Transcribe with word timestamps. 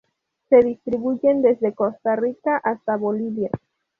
Se 0.49 0.57
distribuyen 0.63 1.43
desde 1.43 1.75
Costa 1.75 2.15
Rica 2.15 2.57
hasta 2.63 2.95
Bolivia. 2.97 3.51